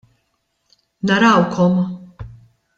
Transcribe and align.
Narawkom. 1.07 1.73